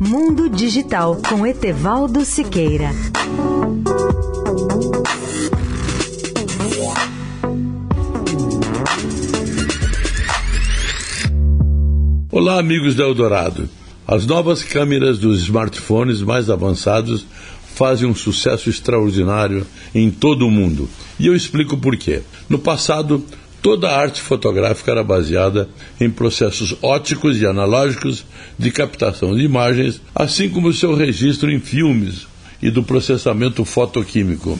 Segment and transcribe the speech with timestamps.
[0.00, 2.90] Mundo Digital com Etevaldo Siqueira.
[12.32, 13.68] Olá, amigos da Eldorado.
[14.06, 17.24] As novas câmeras dos smartphones mais avançados
[17.76, 20.88] fazem um sucesso extraordinário em todo o mundo.
[21.18, 22.22] E eu explico por quê.
[22.48, 23.24] No passado,
[23.62, 25.68] toda a arte fotográfica era baseada
[26.00, 28.24] em processos óticos e analógicos
[28.58, 32.26] de captação de imagens, assim como seu registro em filmes
[32.62, 34.58] e do processamento fotoquímico.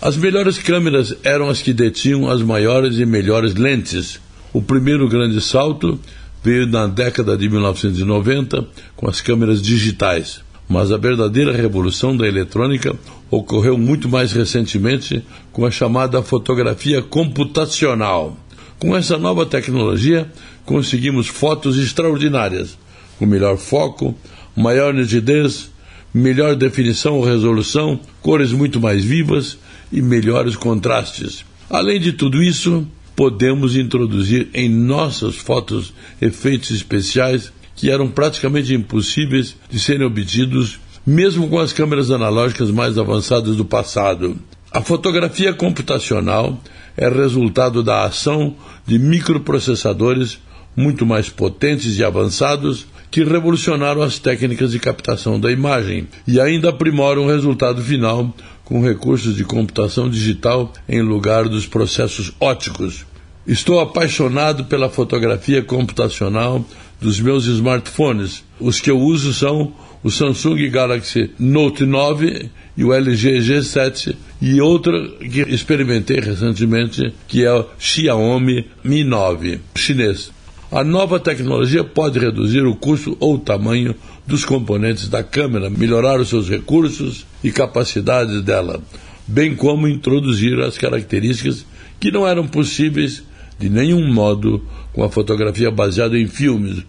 [0.00, 4.18] As melhores câmeras eram as que detinham as maiores e melhores lentes.
[4.52, 6.00] O primeiro grande salto
[6.42, 10.40] veio na década de 1990 com as câmeras digitais.
[10.70, 12.96] Mas a verdadeira revolução da eletrônica
[13.28, 15.20] ocorreu muito mais recentemente
[15.52, 18.38] com a chamada fotografia computacional.
[18.78, 20.30] Com essa nova tecnologia,
[20.64, 22.78] conseguimos fotos extraordinárias,
[23.18, 24.14] com melhor foco,
[24.56, 25.72] maior nitidez,
[26.14, 29.58] melhor definição ou resolução, cores muito mais vivas
[29.92, 31.44] e melhores contrastes.
[31.68, 39.56] Além de tudo isso, podemos introduzir em nossas fotos efeitos especiais que eram praticamente impossíveis
[39.70, 44.36] de serem obtidos mesmo com as câmeras analógicas mais avançadas do passado.
[44.70, 46.60] A fotografia computacional
[46.94, 48.54] é resultado da ação
[48.86, 50.38] de microprocessadores
[50.76, 56.68] muito mais potentes e avançados que revolucionaram as técnicas de captação da imagem e ainda
[56.68, 63.06] aprimoram o resultado final com recursos de computação digital em lugar dos processos óticos.
[63.50, 66.64] Estou apaixonado pela fotografia computacional
[67.00, 68.44] dos meus smartphones.
[68.60, 69.72] Os que eu uso são
[70.04, 77.44] o Samsung Galaxy Note 9 e o LG G7 e outra que experimentei recentemente que
[77.44, 80.30] é o Xiaomi Mi 9 chinês.
[80.70, 86.20] A nova tecnologia pode reduzir o custo ou o tamanho dos componentes da câmera, melhorar
[86.20, 88.80] os seus recursos e capacidades dela,
[89.26, 91.66] bem como introduzir as características
[91.98, 93.24] que não eram possíveis
[93.60, 94.62] de nenhum modo
[94.94, 96.82] com a fotografia baseada em filmes.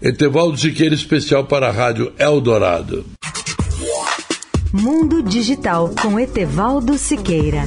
[0.00, 3.04] Etevaldo Siqueira, especial para a Rádio Eldorado.
[4.72, 7.64] Mundo Digital com Etevaldo Siqueira.